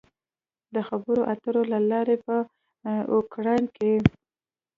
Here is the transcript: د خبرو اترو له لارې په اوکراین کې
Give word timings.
د 0.73 0.75
خبرو 0.87 1.21
اترو 1.33 1.61
له 1.73 1.79
لارې 1.91 2.15
په 2.25 2.35
اوکراین 3.15 3.65
کې 3.75 3.91